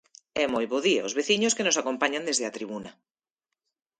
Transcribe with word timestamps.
E 0.41 0.43
moi 0.53 0.65
bo 0.71 0.79
día 0.87 1.01
aos 1.03 1.17
veciños 1.19 1.55
que 1.55 1.65
nos 1.65 1.79
acompañan 1.81 2.27
desde 2.27 2.45
a 2.49 2.55
tribuna. 2.57 2.91